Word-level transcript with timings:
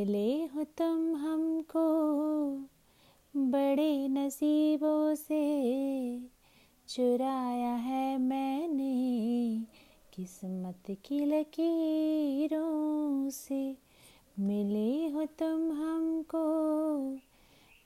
मिले 0.00 0.44
हो 0.44 0.64
तुम 0.64 1.16
हमको 1.16 1.88
बड़े 3.36 4.08
नसीबों 4.08 5.14
से। 5.14 6.20
चुराया 6.88 7.74
है 7.74 8.18
मैंने 8.18 9.62
किस्मत 10.14 10.82
की 10.90 11.24
लकीरों 11.24 13.30
से। 13.30 13.76
मिले 14.38 15.08
हो 15.08 15.24
तुम 15.24 15.72
हमको 15.72 16.44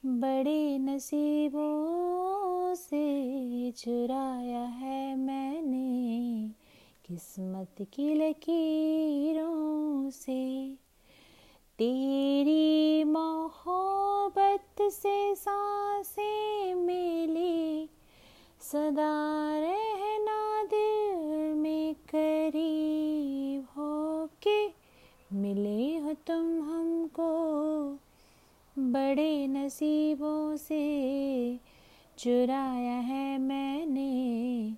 बड़े 0.07 0.79
नसीबों 0.79 2.75
से। 2.75 3.71
चुराया 3.71 4.63
है 4.63 5.17
मैंने 5.17 6.51
किस्मत 7.07 7.75
की 7.81 8.15
लकीरों 8.15 10.11
से। 10.11 10.84
तेरी 11.79 13.05
मोहब्बत 13.05 14.77
से 14.81 15.35
साँसें 15.35 16.75
मिली। 16.75 17.89
सदा 18.61 19.59
रहना 19.59 20.65
दिल 20.65 21.55
में 21.55 21.95
करीब 21.95 23.67
हो 23.77 24.29
के 24.43 24.73
मिले 25.33 25.99
हो 25.99 26.13
तुम 26.13 26.63
हमको। 26.63 27.99
बड़े 28.79 29.47
नसीबों 29.47 30.57
से 30.57 31.59
चुराया 32.19 32.93
है 32.93 33.39
मैंने 33.39 34.77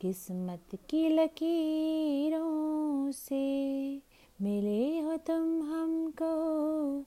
किस्मत 0.00 0.74
की 0.74 1.08
लकीरों 1.08 3.12
से। 3.12 4.07
मिले 4.42 5.00
हो 5.00 5.16
तुम 5.16 5.62
हमको 5.62 7.00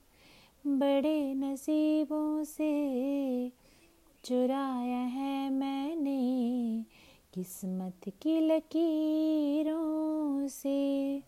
बड़े 0.68 1.34
नसीबों 1.34 2.44
से। 2.44 3.52
चुराया 4.24 4.98
है 4.98 5.50
मैंने 5.50 6.86
किस्मत 7.34 8.14
की 8.22 8.40
लकीरों 8.40 10.48
से। 10.48 11.24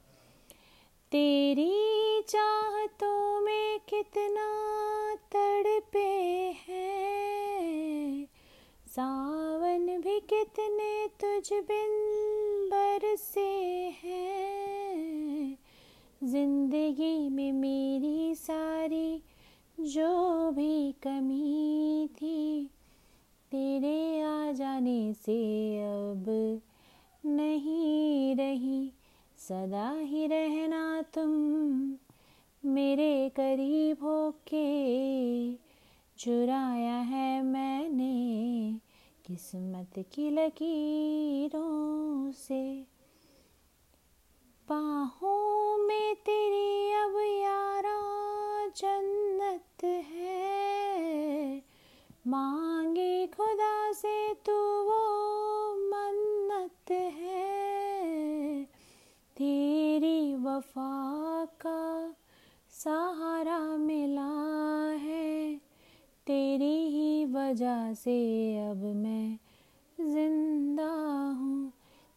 तेरी 1.11 2.21
चाहतों 2.21 3.41
में 3.41 3.79
कितना 3.79 5.15
तड़पे 5.15 6.55
हैं। 6.67 8.27
सावन 8.87 10.01
भी 10.01 10.19
कितने 10.19 11.07
तुझ 11.07 11.53
बिन 11.53 12.13
बरसे 12.73 13.62
जो 19.83 20.51
भी 20.51 20.91
कमी 20.91 22.07
थी, 22.07 22.69
तेरे 23.51 24.21
आ 24.21 24.51
जाने 24.51 25.13
से 25.13 25.83
अब 25.83 26.61
नहीं 27.25 28.35
रही। 28.35 28.91
सदा 29.37 29.91
ही 29.91 30.27
रहना 30.27 31.01
तुम 31.01 31.29
मेरे 32.65 33.29
करीब 33.29 34.03
होके 34.03 35.53
चुराया 36.17 36.95
है 36.95 37.41
मैंने 37.41 38.79
किस्मत 39.27 40.05
की 40.13 40.29
लकीरों 40.29 42.31
से। 42.31 42.85
बाहों 44.69 45.32
मन्नत 56.89 57.15
है 57.15 58.63
तेरी 59.37 60.35
वफा 60.35 61.45
का 61.61 62.13
सहारा 62.73 63.59
मिला 63.77 64.31
है। 65.01 65.55
तेरी 66.27 66.75
ही 66.89 67.25
वजह 67.25 67.93
से 67.93 68.17
अब 68.69 68.83
मैं 68.95 69.37
ज़िंदा 69.97 70.91
हूँ। 71.39 71.71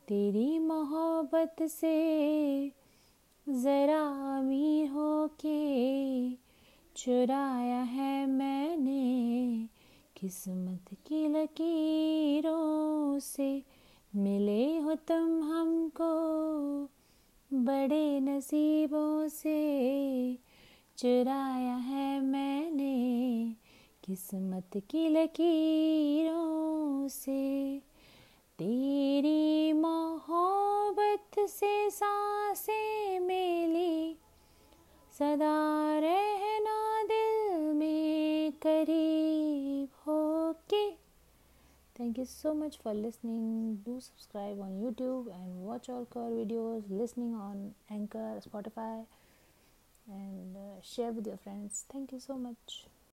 तेरी 0.08 0.58
मोहब्बत 0.58 1.62
से 1.62 2.72
ज़रा 3.46 4.02
अमीर 4.38 4.88
हो 4.88 5.26
के 5.40 6.30
चुराया 6.96 7.80
है 7.82 8.26
मैंने 8.26 9.68
किस्मत 10.16 10.94
की 11.06 11.26
लकीरों 11.28 13.18
से। 13.18 13.75
मिले 14.16 14.78
हो 14.78 14.94
तुम 14.94 15.42
हमको 15.42 16.14
बड़े 17.52 18.20
नसीबों 18.20 19.28
से। 19.28 20.38
चुराया 20.98 21.76
है 21.76 22.20
मैंने 22.20 23.54
किस्मत 24.04 24.82
की 24.90 25.08
लकीरों 25.08 27.08
से। 27.08 27.82
तेरी 28.58 29.72
मोहब्बत 29.72 31.48
से 31.48 31.90
साँसें 31.90 33.20
मिली, 33.20 34.16
सदा 35.18 35.98
रहना 35.98 37.02
दिल 37.02 37.74
में 37.74 38.52
करीब 38.52 38.95
thank 41.96 42.18
you 42.18 42.24
so 42.24 42.54
much 42.54 42.78
for 42.82 42.94
listening. 42.94 43.80
Do 43.84 44.00
subscribe 44.00 44.60
on 44.60 44.80
youtube 44.82 45.32
and 45.34 45.62
watch 45.64 45.88
all 45.88 46.04
core 46.06 46.30
videos. 46.30 46.84
Listening 46.88 47.34
on 47.34 47.74
anchor 47.90 48.40
spotify 48.48 49.04
and 50.08 50.56
uh, 50.56 50.82
share 50.82 51.12
with 51.12 51.26
your 51.26 51.38
friends. 51.38 51.84
Thank 51.92 52.12
you 52.12 52.20
so 52.20 52.36
much 52.36 52.86